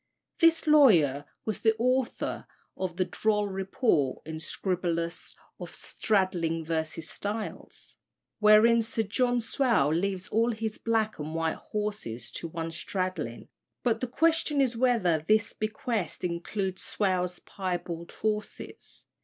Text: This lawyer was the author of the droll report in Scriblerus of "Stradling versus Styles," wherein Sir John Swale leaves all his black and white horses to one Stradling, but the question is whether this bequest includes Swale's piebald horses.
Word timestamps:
This 0.39 0.65
lawyer 0.65 1.25
was 1.45 1.61
the 1.61 1.75
author 1.77 2.47
of 2.75 2.97
the 2.97 3.05
droll 3.05 3.47
report 3.47 4.25
in 4.25 4.39
Scriblerus 4.39 5.35
of 5.59 5.75
"Stradling 5.75 6.65
versus 6.65 7.07
Styles," 7.07 7.97
wherein 8.39 8.81
Sir 8.81 9.03
John 9.03 9.41
Swale 9.41 9.93
leaves 9.93 10.27
all 10.29 10.53
his 10.53 10.79
black 10.79 11.19
and 11.19 11.35
white 11.35 11.57
horses 11.57 12.31
to 12.31 12.47
one 12.47 12.71
Stradling, 12.71 13.47
but 13.83 14.01
the 14.01 14.07
question 14.07 14.59
is 14.59 14.75
whether 14.75 15.23
this 15.27 15.53
bequest 15.53 16.23
includes 16.23 16.81
Swale's 16.81 17.37
piebald 17.37 18.11
horses. 18.11 19.05